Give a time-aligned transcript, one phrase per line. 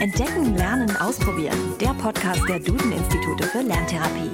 [0.00, 1.76] Entdecken, Lernen, Ausprobieren.
[1.78, 4.30] Der Podcast der Duden-Institute für Lerntherapie.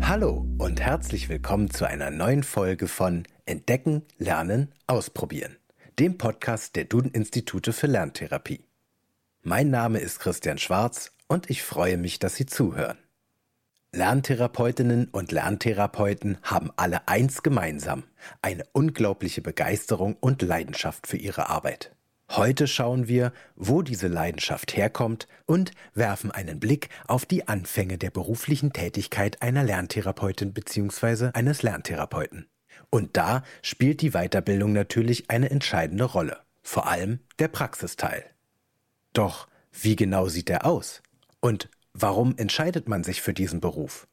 [0.00, 5.56] Hallo und herzlich willkommen zu einer neuen Folge von Entdecken, Lernen, Ausprobieren.
[5.98, 8.64] Dem Podcast der Duden-Institute für Lerntherapie.
[9.42, 13.01] Mein Name ist Christian Schwarz und ich freue mich, dass Sie zuhören.
[13.94, 18.04] Lerntherapeutinnen und Lerntherapeuten haben alle eins gemeinsam,
[18.40, 21.94] eine unglaubliche Begeisterung und Leidenschaft für ihre Arbeit.
[22.30, 28.10] Heute schauen wir, wo diese Leidenschaft herkommt und werfen einen Blick auf die Anfänge der
[28.10, 31.32] beruflichen Tätigkeit einer Lerntherapeutin bzw.
[31.34, 32.46] eines Lerntherapeuten.
[32.88, 38.24] Und da spielt die Weiterbildung natürlich eine entscheidende Rolle, vor allem der Praxisteil.
[39.12, 41.02] Doch wie genau sieht er aus?
[41.40, 44.06] Und Warum entscheidet man sich für diesen Beruf?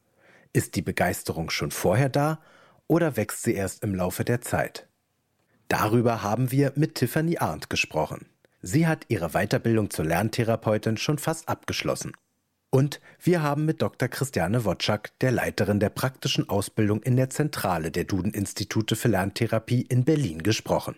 [0.51, 2.41] Ist die Begeisterung schon vorher da
[2.88, 4.88] oder wächst sie erst im Laufe der Zeit?
[5.67, 8.25] Darüber haben wir mit Tiffany Arndt gesprochen.
[8.61, 12.11] Sie hat ihre Weiterbildung zur Lerntherapeutin schon fast abgeschlossen.
[12.71, 14.09] Und wir haben mit Dr.
[14.09, 20.03] Christiane Wotschak, der Leiterin der praktischen Ausbildung in der Zentrale der Duden-Institute für Lerntherapie in
[20.03, 20.95] Berlin gesprochen.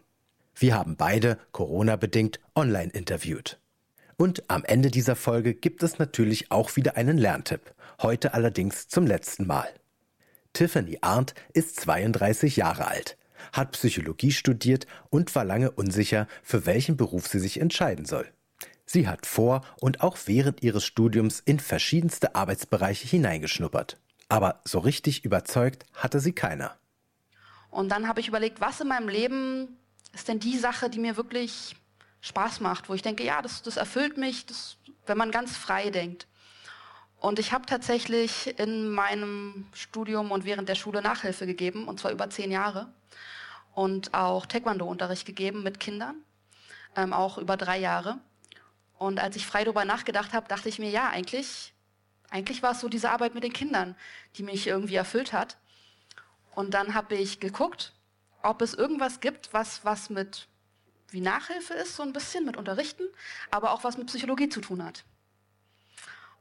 [0.56, 3.60] Wir haben beide, Corona-bedingt, online interviewt.
[4.22, 9.08] Und am Ende dieser Folge gibt es natürlich auch wieder einen Lerntipp, heute allerdings zum
[9.08, 9.68] letzten Mal.
[10.54, 13.18] Tiffany Arndt ist 32 Jahre alt,
[13.52, 18.32] hat Psychologie studiert und war lange unsicher, für welchen Beruf sie sich entscheiden soll.
[18.86, 24.00] Sie hat vor und auch während ihres Studiums in verschiedenste Arbeitsbereiche hineingeschnuppert.
[24.30, 26.78] Aber so richtig überzeugt hatte sie keiner.
[27.72, 29.80] Und dann habe ich überlegt, was in meinem Leben
[30.14, 31.76] ist denn die Sache, die mir wirklich
[32.22, 35.90] Spaß macht, wo ich denke, ja, das, das erfüllt mich, das, wenn man ganz frei
[35.90, 36.28] denkt.
[37.18, 42.12] Und ich habe tatsächlich in meinem Studium und während der Schule Nachhilfe gegeben, und zwar
[42.12, 42.92] über zehn Jahre.
[43.74, 46.16] Und auch Taekwondo-Unterricht gegeben mit Kindern,
[46.96, 48.20] ähm, auch über drei Jahre.
[48.98, 51.74] Und als ich frei darüber nachgedacht habe, dachte ich mir, ja, eigentlich,
[52.30, 53.96] eigentlich war es so diese Arbeit mit den Kindern,
[54.36, 55.58] die mich irgendwie erfüllt hat.
[56.56, 57.94] Und dann habe ich geguckt,
[58.44, 60.48] ob es irgendwas gibt, was, was mit
[61.12, 63.04] wie Nachhilfe ist, so ein bisschen mit Unterrichten,
[63.50, 65.04] aber auch was mit Psychologie zu tun hat.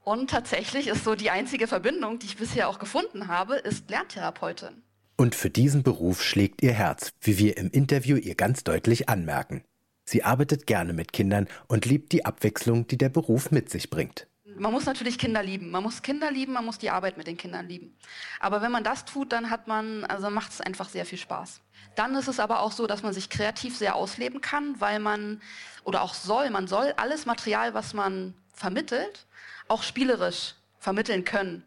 [0.02, 4.82] Und tatsächlich ist so die einzige Verbindung, die ich bisher auch gefunden habe, ist Lerntherapeutin.
[5.16, 9.64] Und für diesen Beruf schlägt ihr Herz, wie wir im Interview ihr ganz deutlich anmerken.
[10.04, 14.26] Sie arbeitet gerne mit Kindern und liebt die Abwechslung, die der Beruf mit sich bringt
[14.60, 15.70] man muss natürlich Kinder lieben.
[15.70, 17.96] Man muss Kinder lieben, man muss die Arbeit mit den Kindern lieben.
[18.38, 21.60] Aber wenn man das tut, dann hat man, also macht es einfach sehr viel Spaß.
[21.96, 25.40] Dann ist es aber auch so, dass man sich kreativ sehr ausleben kann, weil man,
[25.84, 29.26] oder auch soll, man soll alles Material, was man vermittelt,
[29.68, 31.64] auch spielerisch vermitteln können.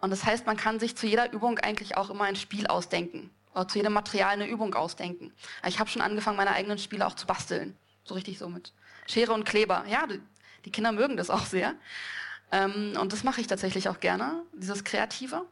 [0.00, 3.30] Und das heißt, man kann sich zu jeder Übung eigentlich auch immer ein Spiel ausdenken.
[3.54, 5.32] Oder zu jedem Material eine Übung ausdenken.
[5.66, 7.76] Ich habe schon angefangen, meine eigenen Spiele auch zu basteln.
[8.04, 8.72] So richtig so mit
[9.06, 9.84] Schere und Kleber.
[9.88, 10.06] Ja,
[10.68, 11.74] die Kinder mögen das auch sehr.
[12.52, 15.46] Ähm, und das mache ich tatsächlich auch gerne, dieses Kreative.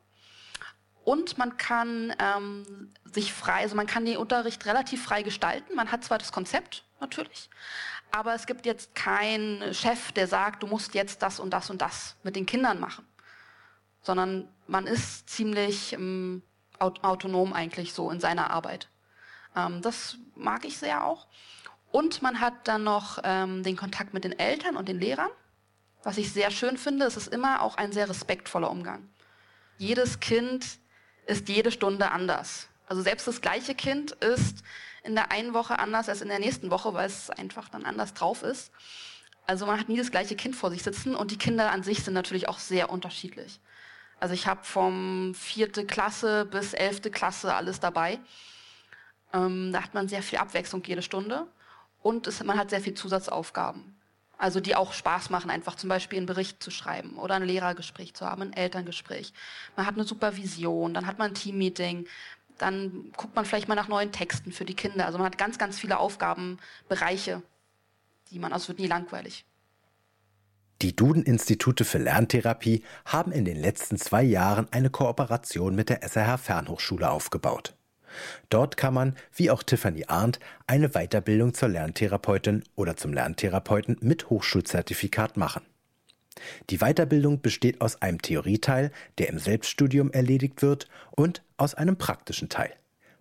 [1.05, 5.75] Und man kann ähm, sich frei, also man kann den Unterricht relativ frei gestalten.
[5.75, 7.49] Man hat zwar das Konzept natürlich,
[8.13, 11.81] aber es gibt jetzt keinen Chef, der sagt, du musst jetzt das und das und
[11.81, 13.07] das mit den Kindern machen,
[14.03, 16.43] sondern man ist ziemlich ähm,
[16.79, 18.91] autonom eigentlich so in seiner Arbeit.
[19.55, 21.27] Ähm, das mag ich sehr auch.
[21.97, 25.31] Und man hat dann noch ähm, den Kontakt mit den Eltern und den Lehrern.
[26.03, 29.09] Was ich sehr schön finde, es ist immer auch ein sehr respektvoller Umgang.
[29.79, 30.79] Jedes Kind
[31.25, 32.69] ist jede Stunde anders.
[32.87, 34.63] Also selbst das gleiche Kind ist
[35.05, 38.13] in der einen Woche anders als in der nächsten Woche, weil es einfach dann anders
[38.13, 38.73] drauf ist.
[39.47, 42.05] Also man hat nie das gleiche Kind vor sich sitzen und die Kinder an sich
[42.05, 43.59] sind natürlich auch sehr unterschiedlich.
[44.21, 48.19] Also ich habe vom vierte Klasse bis elfte Klasse alles dabei.
[49.33, 51.47] Ähm, da hat man sehr viel Abwechslung jede Stunde.
[52.03, 53.97] Und es, man hat sehr viel Zusatzaufgaben.
[54.39, 58.15] Also die auch Spaß machen, einfach zum Beispiel einen Bericht zu schreiben oder ein Lehrergespräch
[58.15, 59.33] zu haben, ein Elterngespräch.
[59.77, 62.07] Man hat eine Supervision, dann hat man ein Teammeeting,
[62.59, 65.07] dann guckt man vielleicht mal nach neuen Texten für die Kinder.
[65.07, 67.43] Also man hat ganz, ganz viele Aufgabenbereiche,
[68.31, 69.47] die man, also es wird nie langweilig.
[70.83, 76.37] Die Duden-Institute für Lerntherapie haben in den letzten zwei Jahren eine Kooperation mit der SRH
[76.37, 77.76] Fernhochschule aufgebaut.
[78.51, 84.31] Dort kann man, wie auch Tiffany Arndt, eine Weiterbildung zur Lerntherapeutin oder zum Lerntherapeuten mit
[84.31, 85.63] Hochschulzertifikat machen.
[86.71, 92.49] Die Weiterbildung besteht aus einem Theorieteil, der im Selbststudium erledigt wird, und aus einem praktischen
[92.49, 92.73] Teil.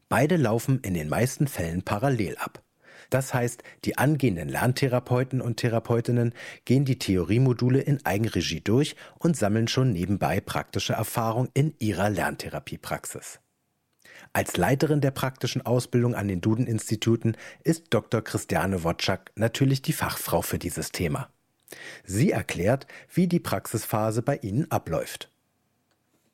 [0.10, 2.62] Beide laufen in den meisten Fällen parallel ab.
[3.10, 6.34] Das heißt, die angehenden Lerntherapeuten und Therapeutinnen
[6.66, 13.40] gehen die Theoriemodule in Eigenregie durch und sammeln schon nebenbei praktische Erfahrung in ihrer Lerntherapiepraxis.
[14.36, 18.22] Als Leiterin der praktischen Ausbildung an den Duden-Instituten ist Dr.
[18.22, 21.30] Christiane Wotschak natürlich die Fachfrau für dieses Thema.
[22.04, 25.32] Sie erklärt, wie die Praxisphase bei Ihnen abläuft.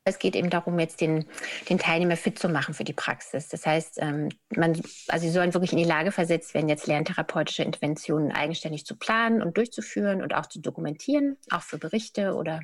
[0.04, 1.26] Es geht eben darum, jetzt den,
[1.70, 3.50] den Teilnehmer fit zu machen für die Praxis.
[3.50, 7.62] Das heißt, ähm, man, also sie sollen wirklich in die Lage versetzt werden, jetzt lerntherapeutische
[7.62, 12.62] Interventionen eigenständig zu planen und durchzuführen und auch zu dokumentieren, auch für Berichte oder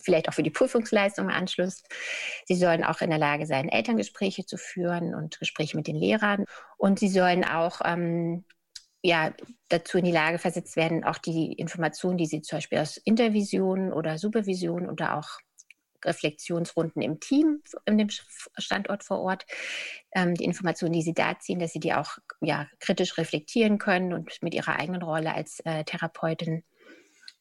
[0.00, 1.82] vielleicht auch für die Prüfungsleistung im Anschluss.
[2.46, 6.44] Sie sollen auch in der Lage sein, Elterngespräche zu führen und Gespräche mit den Lehrern.
[6.76, 8.44] Und sie sollen auch ähm,
[9.02, 9.32] ja,
[9.68, 13.92] dazu in die Lage versetzt werden, auch die Informationen, die sie zum Beispiel aus Intervision
[13.92, 15.38] oder Supervision oder auch
[16.04, 19.44] Reflexionsrunden im Team, in dem Standort vor Ort,
[20.12, 24.12] ähm, die Informationen, die sie da ziehen, dass sie die auch ja, kritisch reflektieren können
[24.12, 26.64] und mit ihrer eigenen Rolle als äh, Therapeutin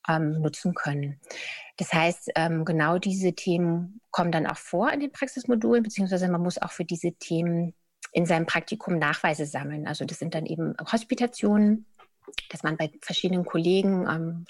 [0.09, 1.19] ähm, nutzen können.
[1.77, 6.41] Das heißt, ähm, genau diese Themen kommen dann auch vor in den Praxismodulen, beziehungsweise man
[6.41, 7.73] muss auch für diese Themen
[8.11, 9.87] in seinem Praktikum Nachweise sammeln.
[9.87, 11.85] Also das sind dann eben Hospitationen,
[12.49, 14.45] dass man bei verschiedenen Kollegen ähm,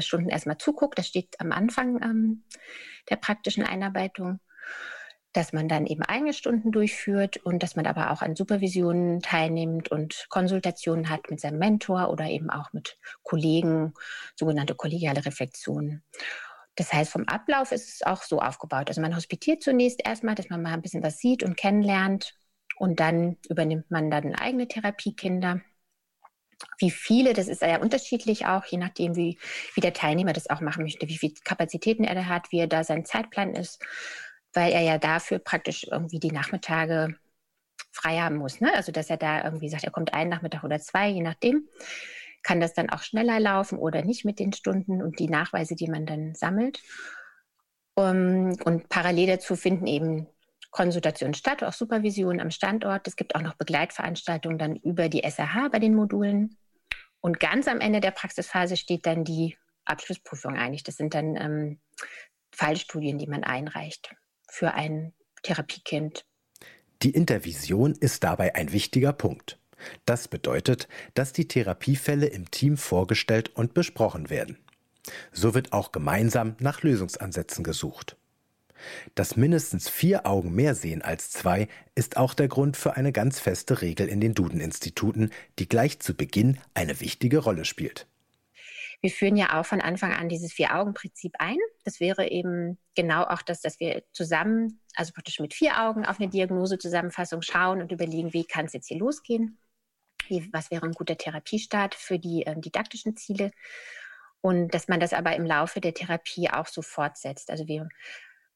[0.00, 0.98] Stunden erstmal zuguckt.
[0.98, 2.44] Das steht am Anfang ähm,
[3.08, 4.40] der praktischen Einarbeitung,
[5.34, 9.90] dass man dann eben eigene Stunden durchführt und dass man aber auch an Supervisionen teilnimmt
[9.90, 13.92] und Konsultationen hat mit seinem Mentor oder eben auch mit Kollegen,
[14.36, 16.02] sogenannte kollegiale Reflexionen.
[16.76, 18.88] Das heißt, vom Ablauf ist es auch so aufgebaut.
[18.88, 22.34] Also man hospitiert zunächst erstmal, dass man mal ein bisschen was sieht und kennenlernt.
[22.76, 25.60] Und dann übernimmt man dann eigene Therapiekinder
[26.78, 29.38] wie viele, das ist ja unterschiedlich auch, je nachdem, wie,
[29.74, 32.66] wie der Teilnehmer das auch machen möchte, wie viele Kapazitäten er da hat, wie er
[32.66, 33.84] da sein Zeitplan ist,
[34.54, 37.16] weil er ja dafür praktisch irgendwie die Nachmittage
[37.92, 38.60] frei haben muss.
[38.60, 38.72] Ne?
[38.74, 41.68] Also, dass er da irgendwie sagt, er kommt einen Nachmittag oder zwei, je nachdem.
[42.42, 45.88] Kann das dann auch schneller laufen oder nicht mit den Stunden und die Nachweise, die
[45.88, 46.82] man dann sammelt.
[47.94, 50.26] Um, und parallel dazu finden eben
[50.72, 53.06] Konsultationen statt, auch Supervision am Standort.
[53.06, 56.58] Es gibt auch noch Begleitveranstaltungen dann über die SRH bei den Modulen.
[57.20, 60.82] Und ganz am Ende der Praxisphase steht dann die Abschlussprüfung eigentlich.
[60.82, 61.80] Das sind dann ähm,
[62.52, 64.14] Fallstudien, die man einreicht
[64.54, 65.12] für ein
[65.42, 66.24] Therapiekind.
[67.02, 69.58] Die Intervision ist dabei ein wichtiger Punkt.
[70.06, 74.58] Das bedeutet, dass die Therapiefälle im Team vorgestellt und besprochen werden.
[75.32, 78.16] So wird auch gemeinsam nach Lösungsansätzen gesucht.
[79.16, 81.66] Dass mindestens vier Augen mehr sehen als zwei,
[81.96, 86.14] ist auch der Grund für eine ganz feste Regel in den Duden-Instituten, die gleich zu
[86.14, 88.06] Beginn eine wichtige Rolle spielt.
[89.04, 91.58] Wir führen ja auch von Anfang an dieses Vier-Augen-Prinzip ein.
[91.84, 96.18] Das wäre eben genau auch das, dass wir zusammen, also praktisch mit vier Augen auf
[96.18, 99.58] eine Diagnosezusammenfassung schauen und überlegen, wie kann es jetzt hier losgehen?
[100.28, 103.50] Wie, was wäre ein guter Therapiestart für die äh, didaktischen Ziele?
[104.40, 107.50] Und dass man das aber im Laufe der Therapie auch so fortsetzt.
[107.50, 107.90] Also wir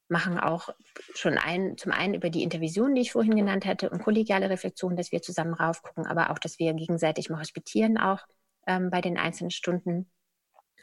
[0.09, 0.71] machen auch
[1.15, 4.97] schon ein, zum einen über die Intervision, die ich vorhin genannt hatte, und kollegiale Reflexion,
[4.97, 8.27] dass wir zusammen raufgucken, aber auch, dass wir gegenseitig mal hospitieren, auch
[8.67, 10.11] ähm, bei den einzelnen Stunden.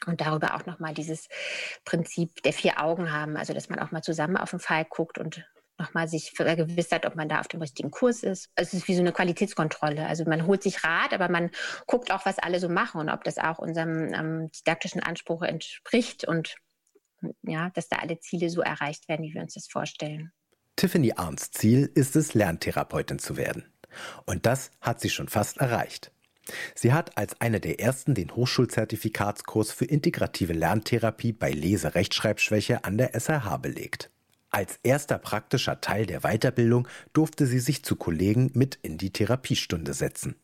[0.05, 1.29] Und darüber auch nochmal dieses
[1.83, 5.17] Prinzip der vier Augen haben, also dass man auch mal zusammen auf den Fall guckt
[5.17, 5.45] und
[5.77, 8.49] nochmal sich vergewissert, ob man da auf dem richtigen Kurs ist.
[8.55, 10.05] Es ist wie so eine Qualitätskontrolle.
[10.05, 11.51] Also man holt sich Rat, aber man
[11.85, 16.25] guckt auch, was alle so machen und ob das auch unserem ähm, didaktischen Anspruch entspricht
[16.25, 16.55] und
[17.41, 20.31] ja, dass da alle Ziele so erreicht werden, wie wir uns das vorstellen.
[20.75, 23.65] Tiffany Arndts Ziel ist es, Lerntherapeutin zu werden.
[24.25, 26.11] Und das hat sie schon fast erreicht.
[26.75, 33.15] Sie hat als eine der ersten den Hochschulzertifikatskurs für integrative Lerntherapie bei Lese-Rechtschreibschwäche an der
[33.15, 34.11] SRH belegt.
[34.51, 39.93] Als erster praktischer Teil der Weiterbildung durfte sie sich zu Kollegen mit in die Therapiestunde
[39.93, 40.35] setzen.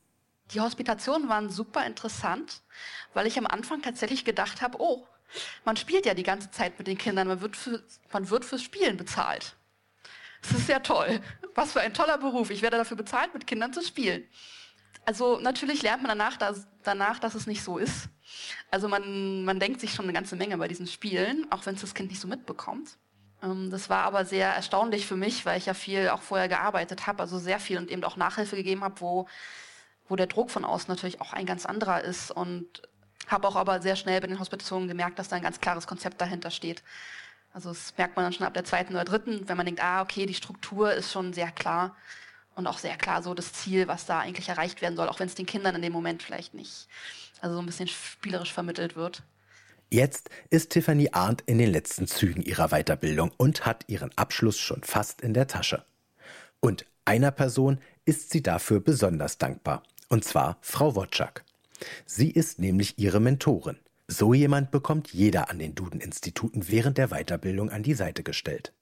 [0.54, 2.62] Die Hospitationen waren super interessant,
[3.14, 5.08] weil ich am Anfang tatsächlich gedacht habe, oh,
[5.64, 7.82] man spielt ja die ganze Zeit mit den Kindern, man wird, für,
[8.12, 9.56] man wird fürs Spielen bezahlt.
[10.42, 11.22] Das ist sehr toll.
[11.56, 12.50] Was für ein toller Beruf.
[12.50, 14.26] Ich werde dafür bezahlt, mit Kindern zu spielen.
[15.06, 18.10] Also natürlich lernt man danach, dass, danach, dass es nicht so ist.
[18.70, 21.82] Also man, man denkt sich schon eine ganze Menge bei diesen Spielen, auch wenn es
[21.82, 22.98] das Kind nicht so mitbekommt.
[23.42, 27.08] Ähm, das war aber sehr erstaunlich für mich, weil ich ja viel auch vorher gearbeitet
[27.08, 29.28] habe, also sehr viel und eben auch Nachhilfe gegeben habe, wo,
[30.08, 32.84] wo der Druck von außen natürlich auch ein ganz anderer ist und
[33.28, 36.22] habe auch aber sehr schnell bei den Hospitationen gemerkt, dass da ein ganz klares Konzept
[36.22, 36.84] dahinter steht.
[37.54, 40.02] Also das merkt man dann schon ab der zweiten oder dritten, wenn man denkt, ah,
[40.02, 41.96] okay, die Struktur ist schon sehr klar
[42.56, 45.28] und auch sehr klar so das Ziel, was da eigentlich erreicht werden soll, auch wenn
[45.28, 46.88] es den Kindern in dem Moment vielleicht nicht,
[47.42, 49.24] also so ein bisschen spielerisch vermittelt wird.
[49.90, 54.84] Jetzt ist Tiffany Arndt in den letzten Zügen ihrer Weiterbildung und hat ihren Abschluss schon
[54.84, 55.84] fast in der Tasche.
[56.62, 61.44] Und einer Person ist sie dafür besonders dankbar, und zwar Frau Wotschak.
[62.06, 63.80] Sie ist nämlich ihre Mentorin.
[64.12, 68.74] So jemand bekommt jeder an den Duden-Instituten während der Weiterbildung an die Seite gestellt.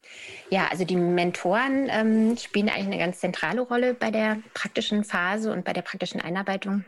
[0.49, 5.51] Ja, also die Mentoren ähm, spielen eigentlich eine ganz zentrale Rolle bei der praktischen Phase
[5.51, 6.83] und bei der praktischen Einarbeitung,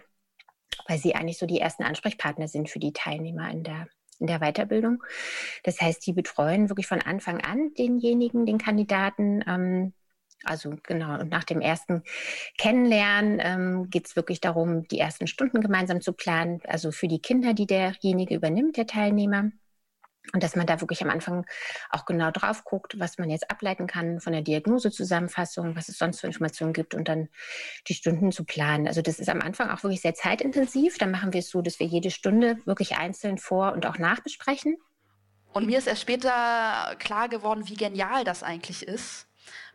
[0.87, 3.87] weil sie eigentlich so die ersten Ansprechpartner sind für die Teilnehmer in der
[4.19, 5.03] in der Weiterbildung.
[5.63, 9.93] Das heißt, die betreuen wirklich von Anfang an denjenigen, den Kandidaten, ähm,
[10.43, 12.03] also genau, und nach dem ersten
[12.57, 17.21] Kennenlernen ähm, geht es wirklich darum, die ersten Stunden gemeinsam zu planen, also für die
[17.21, 19.51] Kinder, die derjenige übernimmt, der Teilnehmer.
[20.33, 21.45] Und dass man da wirklich am Anfang
[21.89, 26.21] auch genau drauf guckt, was man jetzt ableiten kann von der Diagnosezusammenfassung, was es sonst
[26.21, 27.27] für Informationen gibt und dann
[27.87, 28.87] die Stunden zu planen.
[28.87, 30.99] Also das ist am Anfang auch wirklich sehr zeitintensiv.
[30.99, 34.77] Da machen wir es so, dass wir jede Stunde wirklich einzeln vor- und auch nachbesprechen.
[35.53, 39.27] Und mir ist erst später klar geworden, wie genial das eigentlich ist,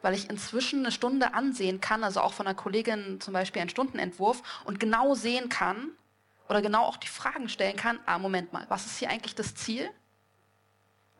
[0.03, 3.71] weil ich inzwischen eine Stunde ansehen kann, also auch von einer Kollegin zum Beispiel einen
[3.71, 5.91] Stundenentwurf und genau sehen kann
[6.49, 9.55] oder genau auch die Fragen stellen kann, ah, Moment mal, was ist hier eigentlich das
[9.55, 9.91] Ziel?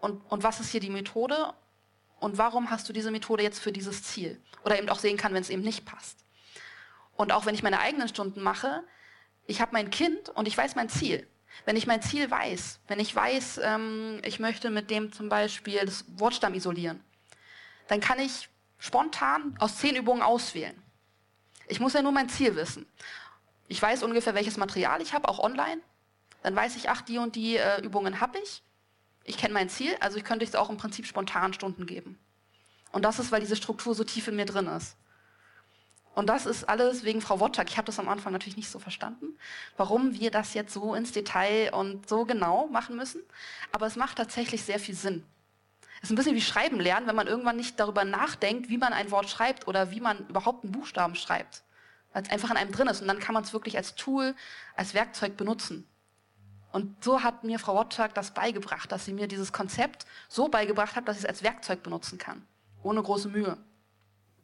[0.01, 1.55] Und, und was ist hier die Methode?
[2.21, 4.41] Und warum hast du diese Methode jetzt für dieses Ziel?
[4.65, 6.25] Oder eben auch sehen kann, wenn es eben nicht passt.
[7.17, 8.85] Und auch wenn ich meine eigenen Stunden mache,
[9.47, 11.27] ich habe mein Kind und ich weiß mein Ziel.
[11.65, 15.81] Wenn ich mein Ziel weiß, wenn ich weiß, ähm, ich möchte mit dem zum Beispiel
[15.81, 17.03] das Wortstamm isolieren,
[17.89, 20.81] dann kann ich spontan aus zehn Übungen auswählen.
[21.69, 22.87] Ich muss ja nur mein Ziel wissen.
[23.69, 25.81] Ich weiß ungefähr, welches Material ich habe, auch online.
[26.43, 28.63] Dann weiß ich, ach, die und die äh, Übungen habe ich.
[29.25, 32.19] Ich kenne mein Ziel, also ich könnte es auch im Prinzip spontan Stunden geben.
[32.93, 34.97] Und das ist, weil diese Struktur so tief in mir drin ist.
[36.15, 37.69] Und das ist alles wegen Frau Wotschak.
[37.69, 39.37] Ich habe das am Anfang natürlich nicht so verstanden,
[39.77, 43.23] warum wir das jetzt so ins Detail und so genau machen müssen.
[43.73, 45.27] Aber es macht tatsächlich sehr viel Sinn.
[46.07, 48.93] Es ist ein bisschen wie Schreiben lernen, wenn man irgendwann nicht darüber nachdenkt, wie man
[48.93, 51.65] ein Wort schreibt oder wie man überhaupt einen Buchstaben schreibt.
[52.13, 53.01] Weil es einfach in einem drin ist.
[53.01, 54.37] Und dann kann man es wirklich als Tool,
[54.77, 55.85] als Werkzeug benutzen.
[56.71, 60.95] Und so hat mir Frau Wotschak das beigebracht, dass sie mir dieses Konzept so beigebracht
[60.95, 62.47] hat, dass ich es als Werkzeug benutzen kann.
[62.85, 63.57] Ohne große Mühe.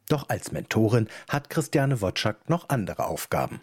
[0.08, 3.60] Doch als Mentorin hat Christiane Wotschak noch andere Aufgaben.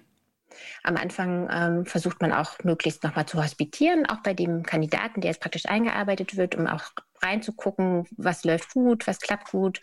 [0.83, 5.31] Am Anfang ähm, versucht man auch möglichst nochmal zu hospitieren, auch bei dem Kandidaten, der
[5.31, 6.91] jetzt praktisch eingearbeitet wird, um auch
[7.21, 9.81] reinzugucken, was läuft gut, was klappt gut.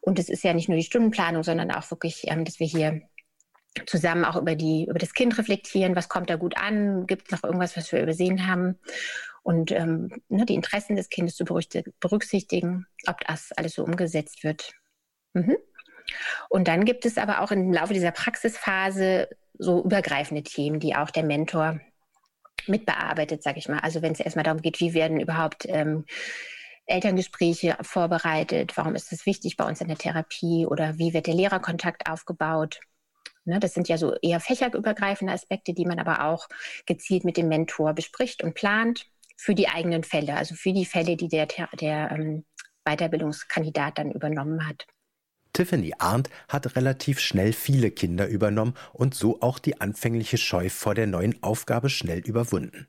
[0.00, 3.02] Und es ist ja nicht nur die Stundenplanung, sondern auch wirklich, ähm, dass wir hier
[3.86, 7.30] zusammen auch über, die, über das Kind reflektieren, was kommt da gut an, gibt es
[7.30, 8.78] noch irgendwas, was wir übersehen haben
[9.42, 14.72] und ähm, ne, die Interessen des Kindes zu berücksichtigen, ob das alles so umgesetzt wird.
[15.34, 15.56] Mhm.
[16.48, 21.10] Und dann gibt es aber auch im Laufe dieser Praxisphase so übergreifende Themen, die auch
[21.10, 21.80] der Mentor
[22.66, 23.78] mitbearbeitet, sage ich mal.
[23.80, 26.04] Also wenn es erstmal darum geht, wie werden überhaupt ähm,
[26.90, 31.34] Elterngespräche vorbereitet, warum ist es wichtig bei uns in der Therapie oder wie wird der
[31.34, 32.80] Lehrerkontakt aufgebaut.
[33.44, 36.48] Ne, das sind ja so eher fächerübergreifende Aspekte, die man aber auch
[36.86, 39.06] gezielt mit dem Mentor bespricht und plant
[39.36, 41.46] für die eigenen Fälle, also für die Fälle, die der,
[41.80, 42.44] der ähm,
[42.84, 44.86] Weiterbildungskandidat dann übernommen hat.
[45.52, 50.94] Tiffany Arndt hat relativ schnell viele Kinder übernommen und so auch die anfängliche Scheu vor
[50.94, 52.88] der neuen Aufgabe schnell überwunden.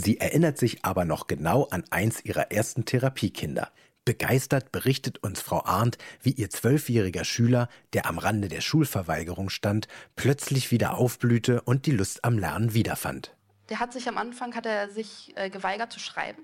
[0.00, 3.72] Sie erinnert sich aber noch genau an eins ihrer ersten Therapiekinder.
[4.04, 9.88] Begeistert berichtet uns Frau Arndt, wie ihr zwölfjähriger Schüler, der am Rande der Schulverweigerung stand,
[10.14, 13.34] plötzlich wieder aufblühte und die Lust am Lernen wiederfand.
[13.70, 16.42] Der hat sich am Anfang hat er sich äh, geweigert zu schreiben.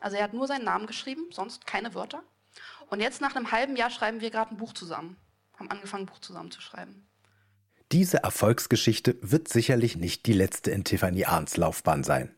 [0.00, 2.24] Also er hat nur seinen Namen geschrieben, sonst keine Wörter.
[2.90, 5.16] Und jetzt nach einem halben Jahr schreiben wir gerade ein Buch zusammen.
[5.56, 7.06] Haben angefangen, ein Buch zusammen zu schreiben.
[7.92, 12.35] Diese Erfolgsgeschichte wird sicherlich nicht die letzte in Tiffany Arndts Laufbahn sein.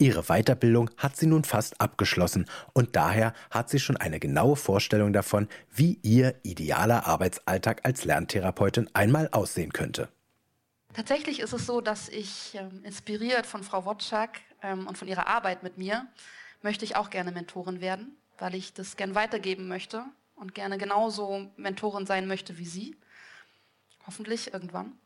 [0.00, 5.12] Ihre Weiterbildung hat sie nun fast abgeschlossen und daher hat sie schon eine genaue Vorstellung
[5.12, 10.08] davon, wie ihr idealer Arbeitsalltag als Lerntherapeutin einmal aussehen könnte.
[10.94, 15.26] Tatsächlich ist es so, dass ich ähm, inspiriert von Frau Wotschak ähm, und von ihrer
[15.26, 16.06] Arbeit mit mir,
[16.62, 20.04] möchte ich auch gerne Mentorin werden, weil ich das gern weitergeben möchte
[20.34, 22.96] und gerne genauso Mentorin sein möchte wie sie.
[24.06, 24.98] Hoffentlich irgendwann.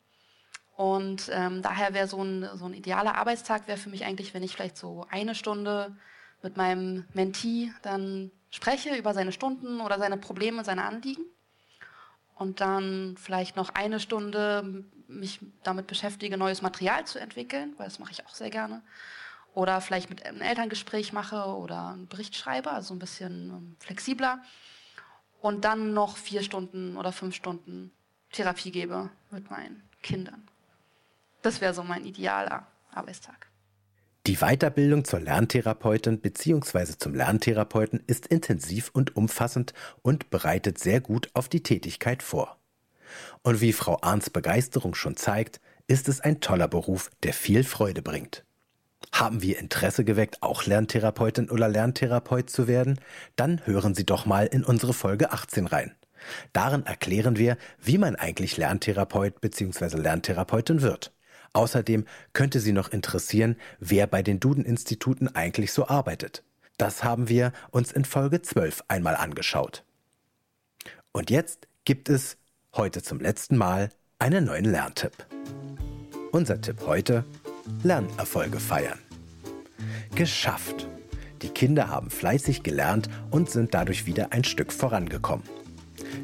[0.77, 4.43] Und ähm, daher wäre so ein, so ein idealer Arbeitstag wäre für mich eigentlich, wenn
[4.43, 5.97] ich vielleicht so eine Stunde
[6.43, 11.25] mit meinem Mentee dann spreche über seine Stunden oder seine Probleme, seine Anliegen.
[12.35, 18.01] Und dann vielleicht noch eine Stunde mich damit beschäftige, neues Material zu entwickeln, weil das
[18.01, 18.83] mache ich auch sehr gerne.
[19.55, 24.43] Oder vielleicht mit einem Elterngespräch mache oder einen Bericht schreibe, also ein bisschen ähm, flexibler.
[25.41, 27.93] Und dann noch vier Stunden oder fünf Stunden
[28.33, 30.49] Therapie gebe mit meinen Kindern.
[31.45, 33.51] Das wäre so mein idealer Arbeitstag.
[34.27, 36.97] Die Weiterbildung zur Lerntherapeutin bzw.
[36.99, 42.57] zum Lerntherapeuten ist intensiv und umfassend und bereitet sehr gut auf die Tätigkeit vor.
[43.43, 48.01] Und wie Frau Arns Begeisterung schon zeigt, ist es ein toller Beruf, der viel Freude
[48.01, 48.47] bringt.
[49.13, 52.99] Haben wir Interesse geweckt, auch Lerntherapeutin oder Lerntherapeut zu werden?
[53.37, 55.95] Dann hören Sie doch mal in unsere Folge 18 rein.
[56.55, 59.99] Darin erklären wir, wie man eigentlich Lerntherapeut bzw.
[59.99, 61.14] Lerntherapeutin wird.
[61.55, 66.43] Außerdem könnte Sie noch interessieren, wer bei den Duden-Instituten eigentlich so arbeitet.
[66.77, 69.85] Das haben wir uns in Folge 12 einmal angeschaut.
[71.13, 72.37] Und jetzt gibt es
[72.75, 75.13] heute zum letzten Mal einen neuen Lerntipp.
[76.33, 77.25] Unser Tipp heute,
[77.85, 78.99] Lernerfolge feiern.
[80.17, 80.89] Geschafft!
[81.43, 85.47] Die Kinder haben fleißig gelernt und sind dadurch wieder ein Stück vorangekommen.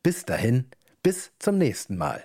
[0.03, 0.65] Bis dahin,
[1.03, 2.21] bis zum nächsten Mal.